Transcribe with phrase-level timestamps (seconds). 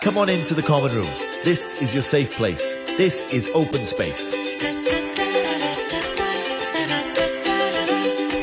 [0.00, 1.10] Come on into the common room.
[1.44, 2.72] This is your safe place.
[2.96, 4.32] This is open space.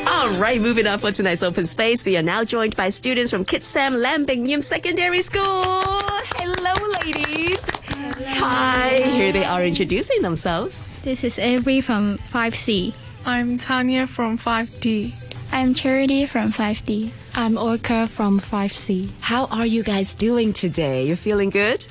[0.06, 2.04] All right, moving on for tonight's open space.
[2.04, 5.42] We are now joined by students from Kit Sam Lam Bing Yim Secondary School.
[5.42, 6.74] Hello,
[7.04, 7.64] ladies.
[8.38, 8.98] Hi.
[8.98, 10.90] Here they are introducing themselves.
[11.02, 12.94] This is Avery from 5C.
[13.24, 15.14] I'm Tanya from 5D.
[15.52, 17.10] I'm Charity from 5D.
[17.34, 19.08] I'm Orca from 5C.
[19.20, 21.06] How are you guys doing today?
[21.06, 21.86] You feeling good?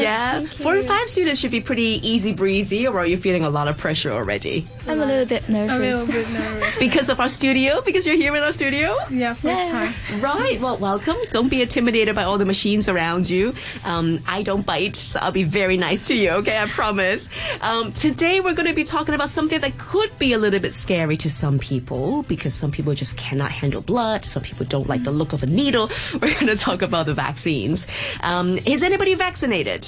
[0.00, 0.42] Yes.
[0.42, 0.48] Yeah.
[0.48, 3.68] Four and five students should be pretty easy breezy, or are you feeling a lot
[3.68, 4.66] of pressure already?
[4.88, 5.76] I'm a little bit nervous.
[5.76, 6.68] A little bit nervous.
[6.78, 7.80] Because of our studio?
[7.80, 8.96] Because you're here in our studio?
[9.10, 9.70] Yeah, first Yeah.
[9.70, 10.20] time.
[10.20, 10.60] Right.
[10.60, 11.16] Well, welcome.
[11.30, 13.54] Don't be intimidated by all the machines around you.
[13.84, 16.30] Um, I don't bite, so I'll be very nice to you.
[16.42, 17.28] Okay, I promise.
[17.60, 20.74] Um, today we're going to be talking about something that could be a little bit
[20.74, 24.24] scary to some people because some people just cannot handle blood.
[24.24, 25.88] Some people don't like the look of a needle.
[26.14, 27.86] We're going to talk about the vaccines.
[28.22, 29.81] Um, is anybody vaccinated?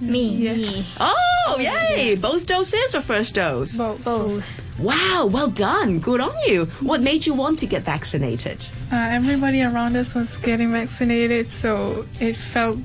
[0.00, 0.28] Me.
[0.36, 0.58] Yes.
[0.58, 0.86] Me.
[1.00, 2.14] Oh, yay!
[2.16, 3.78] Both doses or first dose?
[3.78, 4.04] Both.
[4.04, 4.78] Both.
[4.78, 6.00] Wow, well done.
[6.00, 6.66] Good on you.
[6.80, 8.66] What made you want to get vaccinated?
[8.92, 12.78] Uh, everybody around us was getting vaccinated, so it felt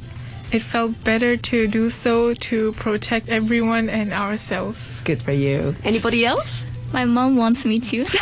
[0.54, 5.00] it felt better to do so to protect everyone and ourselves.
[5.04, 5.76] Good for you.
[5.84, 6.66] Anybody else?
[6.94, 8.06] My mom wants me to.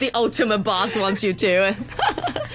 [0.00, 1.76] The ultimate boss wants you to.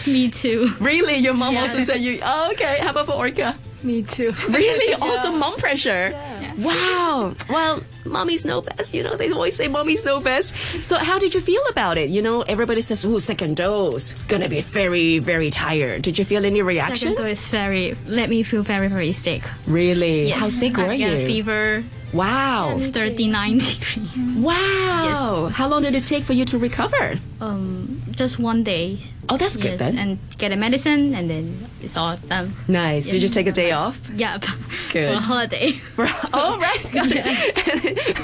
[0.08, 0.72] me too.
[0.80, 1.18] really?
[1.18, 1.62] Your mom Yeah.
[1.62, 2.20] also said you.
[2.24, 2.80] Oh, okay.
[2.82, 3.56] How about for Orca?
[3.86, 4.34] Me too.
[4.50, 4.94] Really?
[4.96, 6.12] Also mom pressure.
[6.58, 7.34] Wow.
[7.50, 8.94] Well, mommies know best.
[8.94, 10.56] You know, they always say mommies know best.
[10.82, 12.10] So how did you feel about it?
[12.10, 14.14] You know, everybody says, oh, second dose.
[14.28, 16.02] Gonna be very, very tired.
[16.02, 17.10] Did you feel any reaction?
[17.10, 19.44] Second dose very let me feel very very sick.
[19.68, 20.28] Really?
[20.30, 20.40] Yes.
[20.40, 21.26] How sick I were a you?
[21.28, 21.84] fever,
[22.16, 22.78] Wow.
[22.80, 24.42] 39 degree.
[24.42, 25.50] Wow.
[25.54, 27.20] How long did it take for you to recover?
[27.42, 29.00] Um, just one day.
[29.28, 29.98] Oh, that's good then.
[29.98, 32.54] and get a medicine, and then it's all done.
[32.68, 33.10] nice.
[33.10, 34.00] Did you take a day off?
[34.16, 34.38] Yeah.
[34.94, 35.14] Good.
[35.14, 35.82] For a holiday.
[35.98, 36.92] oh, right.
[36.92, 38.22] Got it.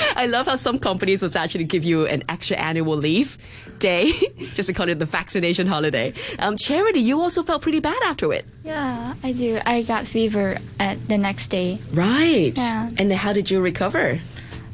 [0.16, 3.38] I love how some companies would actually give you an extra annual leave
[3.78, 4.12] day
[4.54, 6.12] just to call it the vaccination holiday.
[6.38, 8.44] Um, Charity, you also felt pretty bad after it.
[8.62, 9.58] Yeah, I do.
[9.64, 11.78] I got fever at the next day.
[11.92, 12.52] Right.
[12.56, 12.88] Yeah.
[12.98, 14.20] And then how did you recover?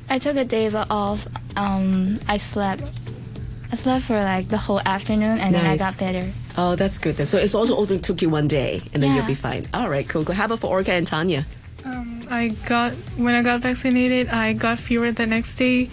[0.08, 1.26] I took a day off.
[1.56, 2.82] Um, I slept.
[3.72, 6.30] I slept for like the whole afternoon, and then I got better.
[6.56, 7.26] Oh, that's good then.
[7.26, 9.16] So it's also only took you one day and then Yeah.
[9.18, 9.66] you'll be fine.
[9.74, 10.24] All right, cool.
[10.24, 10.34] cool.
[10.34, 11.44] How about for Orca and Tanya?
[11.84, 15.90] Um, I got when I got vaccinated, I got fever the next day,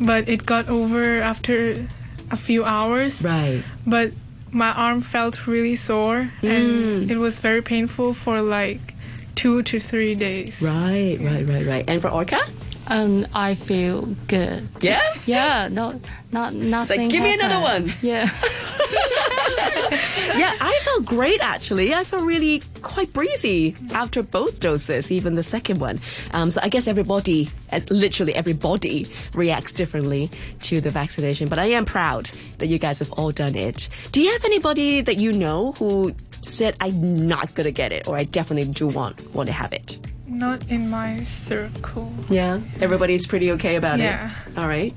[0.00, 1.86] but it got over after
[2.30, 3.22] a few hours.
[3.22, 3.62] Right.
[3.86, 4.12] But
[4.52, 8.94] my arm felt really sore, and it was very painful for like
[9.34, 10.60] two to three days.
[10.60, 11.84] Right, right, right, right.
[11.88, 12.40] And for Orca?
[12.88, 14.68] Um, I feel good.
[14.80, 15.00] Yeah?
[15.24, 16.00] Yeah, no,
[16.32, 17.02] not nothing.
[17.02, 17.92] It's like, give me another one.
[18.02, 18.28] Yeah.
[20.36, 21.94] yeah, I felt great actually.
[21.94, 26.00] I felt really quite breezy after both doses, even the second one.
[26.32, 30.30] Um, so I guess everybody, as literally everybody, reacts differently
[30.62, 31.48] to the vaccination.
[31.48, 33.88] But I am proud that you guys have all done it.
[34.12, 38.16] Do you have anybody that you know who said, "I'm not gonna get it," or
[38.16, 39.98] "I definitely do want want to have it"?
[40.26, 42.12] Not in my circle.
[42.30, 44.30] Yeah, everybody's pretty okay about Yeah.
[44.46, 44.58] it.
[44.58, 44.94] All right,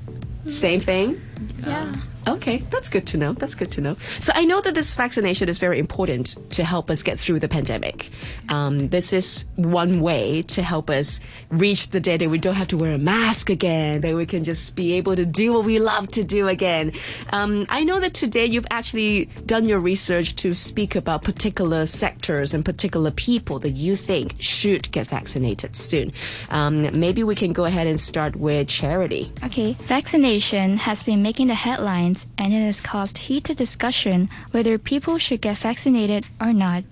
[0.48, 1.20] same thing.
[1.66, 1.92] Yeah.
[2.26, 3.32] Okay, that's good to know.
[3.32, 3.96] That's good to know.
[4.20, 7.48] So I know that this vaccination is very important to help us get through the
[7.48, 8.10] pandemic.
[8.48, 11.20] Um, this is one way to help us
[11.50, 14.44] reach the day that we don't have to wear a mask again, that we can
[14.44, 16.92] just be able to do what we love to do again.
[17.30, 22.54] Um, I know that today you've actually done your research to speak about particular sectors
[22.54, 26.12] and particular people that you think should get vaccinated soon.
[26.50, 29.30] Um, maybe we can go ahead and start with charity.
[29.44, 35.18] Okay, vaccination has been making the headlines and it has caused heated discussion whether people
[35.18, 36.84] should get vaccinated or not.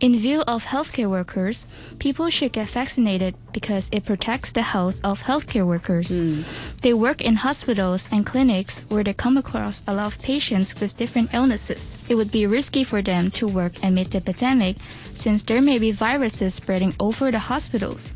[0.00, 1.66] In view of healthcare workers,
[1.98, 6.08] people should get vaccinated because it protects the health of healthcare workers.
[6.08, 6.42] Hmm.
[6.82, 10.96] They work in hospitals and clinics where they come across a lot of patients with
[10.96, 11.96] different illnesses.
[12.08, 14.76] It would be risky for them to work amid the epidemic
[15.14, 18.10] since there may be viruses spreading over the hospitals.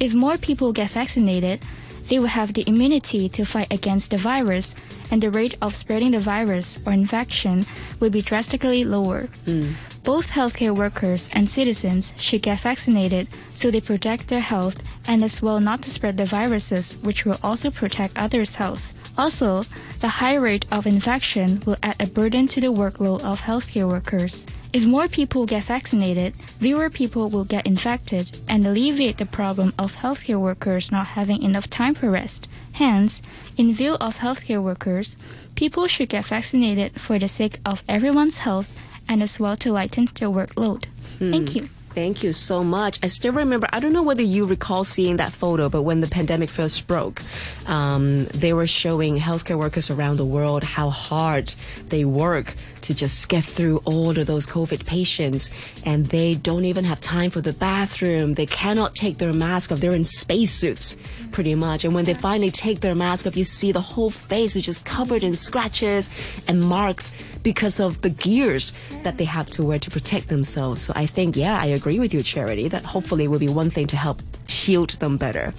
[0.00, 1.64] If more people get vaccinated,
[2.08, 4.74] they will have the immunity to fight against the virus,
[5.12, 7.66] and the rate of spreading the virus or infection
[8.00, 9.28] will be drastically lower.
[9.44, 9.72] Hmm.
[10.02, 15.42] Both healthcare workers and citizens should get vaccinated so they protect their health and as
[15.42, 18.94] well not to spread the viruses, which will also protect others' health.
[19.18, 19.64] Also,
[20.00, 24.46] the high rate of infection will add a burden to the workload of healthcare workers.
[24.72, 29.96] If more people get vaccinated, fewer people will get infected and alleviate the problem of
[29.96, 32.48] healthcare workers not having enough time for rest.
[32.82, 33.22] Hence,
[33.56, 35.14] in view of healthcare workers,
[35.54, 40.08] people should get vaccinated for the sake of everyone's health and as well to lighten
[40.18, 40.86] their workload.
[41.20, 41.68] Thank you.
[41.94, 42.98] Thank you so much.
[43.00, 46.08] I still remember, I don't know whether you recall seeing that photo, but when the
[46.08, 47.22] pandemic first broke,
[47.66, 51.54] um, they were showing healthcare workers around the world how hard
[51.88, 55.50] they work to just get through all of those COVID patients.
[55.84, 58.34] And they don't even have time for the bathroom.
[58.34, 59.80] They cannot take their mask off.
[59.80, 60.96] They're in spacesuits
[61.30, 61.84] pretty much.
[61.84, 64.84] And when they finally take their mask off, you see the whole face is just
[64.84, 66.08] covered in scratches
[66.46, 67.12] and marks
[67.42, 70.82] because of the gears that they have to wear to protect themselves.
[70.82, 73.86] So I think, yeah, I agree with you, Charity, that hopefully will be one thing
[73.88, 75.54] to help shield them better.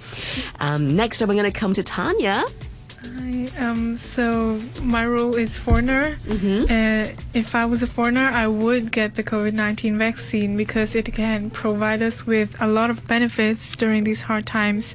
[0.60, 2.44] Um, next up, I'm going to come to Tanya.
[3.04, 6.16] Hi, um, so my role is foreigner.
[6.70, 11.12] Uh, if I was a foreigner, I would get the COVID 19 vaccine because it
[11.12, 14.94] can provide us with a lot of benefits during these hard times.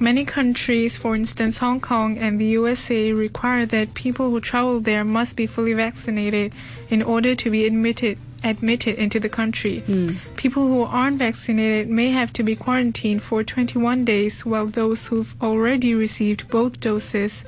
[0.00, 5.04] Many countries, for instance Hong Kong and the USA, require that people who travel there
[5.04, 6.52] must be fully vaccinated
[6.88, 9.80] in order to be admitted admitted into the country.
[9.80, 10.12] Hmm.
[10.36, 15.34] People who aren't vaccinated may have to be quarantined for 21 days, while those who've
[15.42, 17.44] already received both doses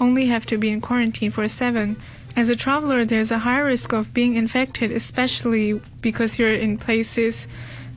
[0.00, 1.96] only have to be in quarantine for 7.
[2.34, 7.46] As a traveler, there's a high risk of being infected, especially because you're in places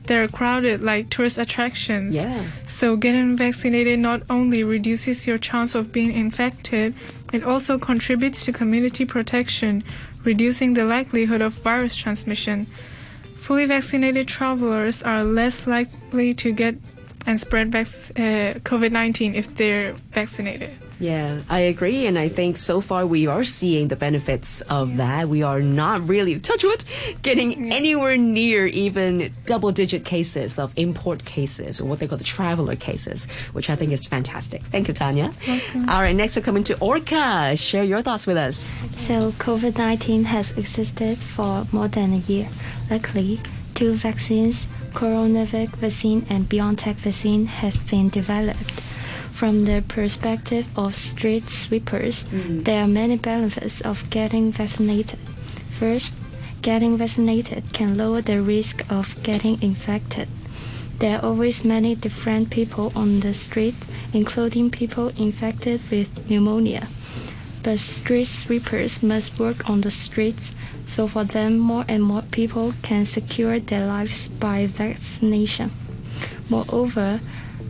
[0.04, 2.14] that are crowded like tourist attractions.
[2.14, 2.44] Yeah.
[2.66, 6.94] So getting vaccinated not only reduces your chance of being infected,
[7.32, 9.82] it also contributes to community protection,
[10.26, 12.66] reducing the likelihood of virus transmission.
[13.38, 16.76] Fully vaccinated travelers are less likely to get
[17.26, 17.86] and spread vac-
[18.16, 20.70] uh, COVID 19 if they're vaccinated.
[20.98, 22.06] Yeah, I agree.
[22.06, 25.28] And I think so far we are seeing the benefits of that.
[25.28, 26.84] We are not really, touch wood,
[27.20, 32.24] getting anywhere near even double digit cases of import cases or what they call the
[32.24, 34.62] traveler cases, which I think is fantastic.
[34.62, 35.32] Thank you, Tanya.
[35.74, 37.54] All right, next we're coming to Orca.
[37.56, 38.56] Share your thoughts with us.
[38.96, 42.48] So COVID 19 has existed for more than a year.
[42.90, 43.38] Luckily,
[43.74, 44.66] two vaccines,
[44.96, 48.80] Coronavac vaccine and BioNTech vaccine, have been developed.
[49.30, 52.62] From the perspective of street sweepers, mm-hmm.
[52.62, 55.18] there are many benefits of getting vaccinated.
[55.78, 56.14] First,
[56.62, 60.28] getting vaccinated can lower the risk of getting infected.
[60.98, 63.76] There are always many different people on the street,
[64.14, 66.88] including people infected with pneumonia
[67.66, 70.54] but street sweepers must work on the streets,
[70.86, 75.72] so for them, more and more people can secure their lives by vaccination.
[76.48, 77.18] Moreover,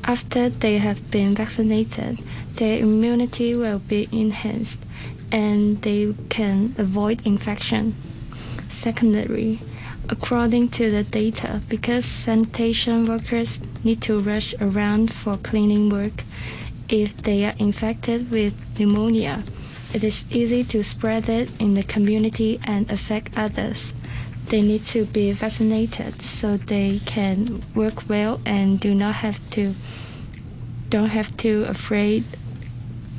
[0.05, 2.19] after they have been vaccinated,
[2.57, 4.81] their immunity will be enhanced
[5.33, 7.95] and they can avoid infection.
[8.69, 9.61] Secondly,
[10.11, 16.23] according to the data, because sanitation workers need to rush around for cleaning work,
[16.91, 19.43] if they are infected with pneumonia,
[19.95, 23.93] it is easy to spread it in the community and affect others.
[24.49, 29.75] They need to be vaccinated so they can work well and do not have to
[30.89, 32.23] don't have to afraid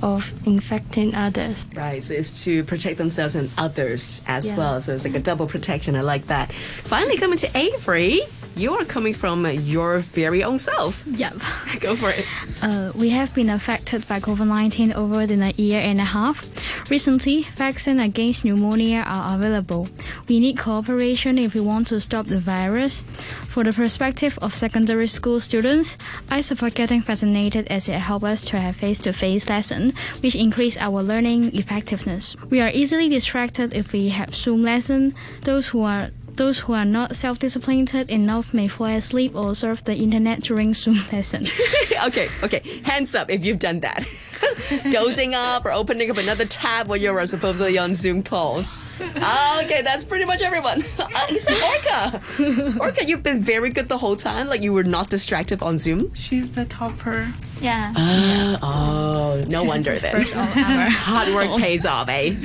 [0.02, 1.66] of infecting others.
[1.76, 4.58] Right, so it's to protect themselves and others as Yeah.
[4.58, 4.80] well.
[4.82, 5.96] So it's like a double protection.
[5.96, 6.54] I like that.
[6.84, 8.22] Finally, coming to Avery.
[8.56, 11.04] You're coming from your very own self.
[11.06, 11.34] Yep.
[11.80, 12.26] Go for it.
[12.62, 16.48] Uh, we have been affected by COVID 19 over than a year and a half.
[16.90, 19.90] Recently, vaccines against pneumonia are available.
[20.30, 23.02] We need cooperation if we want to stop the virus.
[23.48, 25.98] For the perspective of secondary school students,
[26.30, 31.04] I support getting vaccinated as it helps us to have face-to-face lesson, which increase our
[31.04, 32.38] learning effectiveness.
[32.50, 35.14] We are easily distracted if we have Zoom lesson.
[35.44, 39.96] Those who are those who are not self-disciplined enough may fall asleep or surf the
[39.96, 41.46] internet during Zoom lesson.
[42.06, 42.62] okay, okay.
[42.84, 44.06] Hands up if you've done that.
[44.92, 48.76] Dozing up or opening up another tab while you're supposedly on Zoom calls.
[49.18, 50.84] Ah, okay, that's pretty much everyone.
[51.00, 52.78] Uh, except Orca.
[52.80, 54.48] Orca, you've been very good the whole time.
[54.48, 56.14] Like you were not distracted on Zoom.
[56.14, 57.28] She's the topper.
[57.62, 57.94] Yeah.
[57.96, 60.22] Uh, oh, no wonder then.
[60.32, 62.36] Hard work pays off, eh?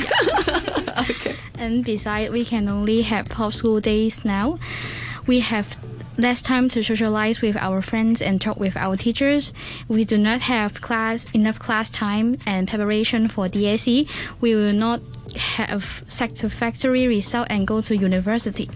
[1.10, 1.36] okay.
[1.58, 4.58] And besides, we can only have half school days now.
[5.26, 5.78] We have
[6.16, 9.52] less time to socialize with our friends and talk with our teachers.
[9.88, 14.08] We do not have class enough class time and preparation for DSE.
[14.40, 15.00] We will not
[15.36, 18.68] have satisfactory result and go to university.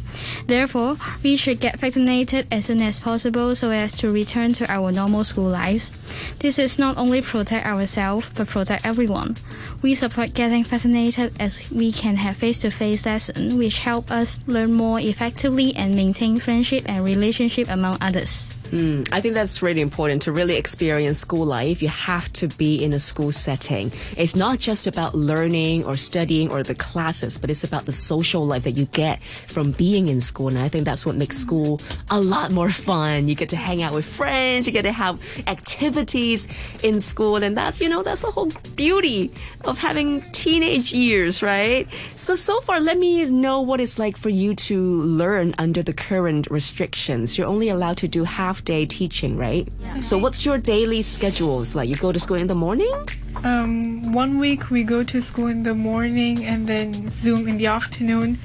[0.46, 4.92] Therefore, we should get vaccinated as soon as possible so as to return to our
[4.92, 5.92] normal school lives.
[6.38, 9.36] This is not only protect ourselves but protect everyone.
[9.82, 15.00] We support getting vaccinated as we can have face-to-face lesson which help us learn more
[15.00, 18.55] effectively and maintain friendship and relationship among others.
[18.70, 21.82] Mm, I think that's really important to really experience school life.
[21.82, 23.92] You have to be in a school setting.
[24.16, 28.44] It's not just about learning or studying or the classes, but it's about the social
[28.44, 30.48] life that you get from being in school.
[30.48, 31.80] And I think that's what makes school
[32.10, 33.28] a lot more fun.
[33.28, 36.48] You get to hang out with friends, you get to have activities
[36.82, 39.30] in school, and that's, you know, that's the whole beauty
[39.64, 41.86] of having teenage years, right?
[42.16, 45.92] So, so far, let me know what it's like for you to learn under the
[45.92, 47.38] current restrictions.
[47.38, 49.68] You're only allowed to do half day teaching, right?
[50.00, 51.88] So, what's your daily schedules like?
[51.88, 53.08] You go to school in the morning?
[53.44, 57.66] Um, one week we go to school in the morning and then Zoom in the
[57.66, 58.38] afternoon,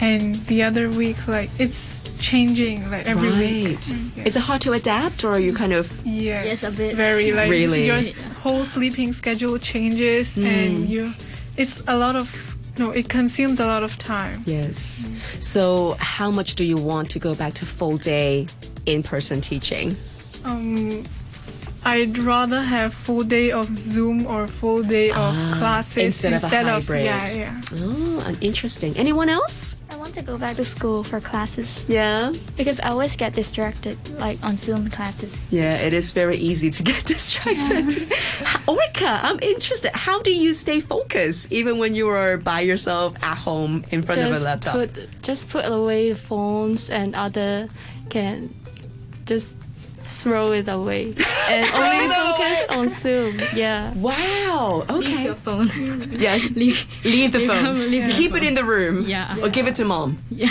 [0.00, 3.66] and the other week like it's changing like every week.
[3.66, 3.78] right.
[3.78, 6.96] Mm, Is it hard to adapt, or are you kind of Yes, Yes, a bit.
[6.96, 7.86] Very like Really?
[7.86, 8.00] your
[8.42, 10.46] whole sleeping schedule changes, hmm.
[10.46, 11.12] and you,
[11.56, 12.28] it's a lot of
[12.78, 14.42] no, it consumes a lot of time.
[14.46, 15.06] Yes.
[15.06, 15.42] Mm.
[15.42, 18.46] So, how much do you want to go back to full day
[18.88, 19.94] in person teaching?
[20.44, 21.04] Um,
[21.84, 26.44] I'd rather have full day of Zoom or full day of classes Ah, instead of
[26.44, 26.48] a
[26.80, 27.04] hybrid.
[27.04, 27.60] yeah, yeah.
[27.74, 28.96] Oh, interesting.
[28.96, 29.76] Anyone else?
[29.90, 32.32] I want to go back to school for classes Yeah.
[32.56, 35.36] because I always get distracted, like on Zoom classes.
[35.50, 38.10] Yeah, it is very easy to get distracted.
[38.68, 39.90] Orca, I'm interested.
[39.94, 44.20] How do you stay focused even when you are by yourself at home in front
[44.20, 44.74] of a just laptop?
[44.74, 47.68] put just put away phones and other
[48.10, 48.54] can
[49.28, 49.57] just
[50.08, 51.14] throw it away
[51.50, 53.40] and only focus on Zoom.
[53.54, 53.92] Yeah.
[53.94, 54.84] wow.
[54.88, 54.94] Okay.
[54.98, 55.24] Leave Okay.
[55.24, 55.68] your phone.
[56.18, 56.36] Yeah.
[56.54, 56.86] leave.
[57.04, 57.90] Leave the phone.
[57.90, 59.04] leave the Keep it in the room.
[59.06, 59.36] Yeah.
[59.42, 60.18] Or give it to mom.
[60.30, 60.48] Yeah.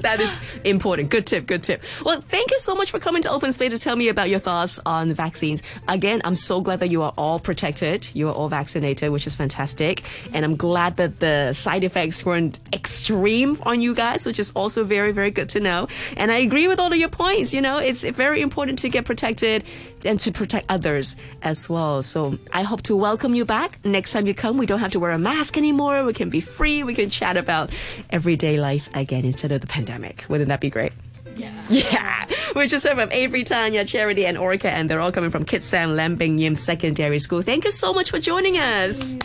[0.00, 1.10] that is important.
[1.10, 1.82] Good tip, good tip.
[2.04, 4.38] Well, thank you so much for coming to Open Space to tell me about your
[4.40, 5.62] thoughts on vaccines.
[5.88, 8.08] Again, I'm so glad that you are all protected.
[8.14, 10.02] You are all vaccinated, which is fantastic.
[10.32, 14.84] And I'm glad that the side effects weren't extreme on you guys, which is also
[14.84, 15.88] very, very good to know.
[16.16, 17.52] And I agree with all of your points.
[17.54, 19.64] You know, it's very important to get protected
[20.04, 22.02] and to protect others as well.
[22.02, 23.84] So I hope to welcome you back.
[23.84, 26.04] Next time you come, we don't have to wear a mask anymore.
[26.04, 26.84] We can be free.
[26.84, 27.70] We can chat about
[28.10, 30.24] everyday life again instead of the pandemic.
[30.28, 30.92] Wouldn't that be great?
[31.36, 31.52] Yeah.
[31.68, 32.26] Yeah.
[32.54, 35.64] We just heard from Avery, Tanya, Charity, and Orca, and they're all coming from Kit
[35.64, 37.42] Sam Lam Bing Yim Secondary School.
[37.42, 39.18] Thank you so much for joining us.